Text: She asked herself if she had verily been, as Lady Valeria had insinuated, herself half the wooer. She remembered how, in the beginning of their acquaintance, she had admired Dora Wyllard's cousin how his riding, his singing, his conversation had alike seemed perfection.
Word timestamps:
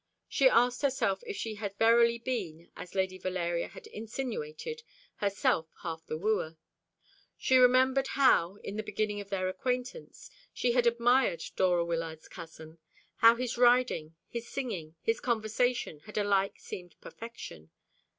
She 0.27 0.49
asked 0.49 0.81
herself 0.81 1.21
if 1.27 1.37
she 1.37 1.53
had 1.53 1.77
verily 1.77 2.17
been, 2.17 2.71
as 2.75 2.95
Lady 2.95 3.19
Valeria 3.19 3.67
had 3.67 3.85
insinuated, 3.85 4.81
herself 5.17 5.67
half 5.83 6.07
the 6.07 6.17
wooer. 6.17 6.57
She 7.37 7.57
remembered 7.59 8.07
how, 8.17 8.55
in 8.63 8.77
the 8.77 8.81
beginning 8.81 9.21
of 9.21 9.29
their 9.29 9.47
acquaintance, 9.47 10.31
she 10.51 10.71
had 10.71 10.87
admired 10.87 11.43
Dora 11.55 11.85
Wyllard's 11.85 12.27
cousin 12.29 12.79
how 13.17 13.35
his 13.35 13.59
riding, 13.59 14.15
his 14.27 14.49
singing, 14.49 14.95
his 15.03 15.19
conversation 15.19 15.99
had 15.99 16.17
alike 16.17 16.59
seemed 16.59 16.99
perfection. 16.99 17.69